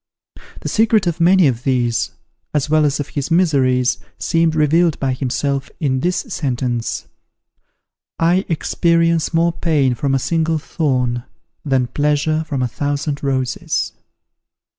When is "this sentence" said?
5.99-7.07